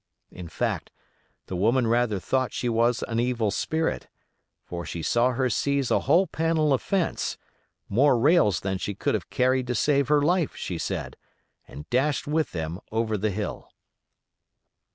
In 0.31 0.47
fact, 0.49 0.89
the 1.45 1.55
woman 1.55 1.85
rather 1.85 2.17
thought 2.17 2.51
she 2.53 2.67
was 2.67 3.03
an 3.03 3.19
evil 3.19 3.51
spirit; 3.51 4.07
for 4.63 4.83
she 4.83 5.03
saw 5.03 5.33
her 5.33 5.47
seize 5.47 5.91
a 5.91 5.99
whole 6.09 6.25
panel 6.25 6.73
of 6.73 6.81
fence—more 6.81 8.17
rails 8.17 8.61
than 8.61 8.79
she 8.79 8.95
could 8.95 9.13
have 9.13 9.29
carried 9.29 9.67
to 9.67 9.75
save 9.75 10.07
her 10.07 10.23
life, 10.23 10.55
she 10.55 10.79
said, 10.79 11.17
and 11.67 11.87
dashed 11.91 12.25
with 12.25 12.51
them 12.51 12.79
over 12.91 13.15
the 13.15 13.29
hill. 13.29 13.69